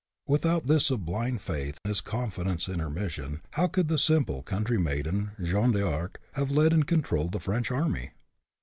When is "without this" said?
0.25-0.87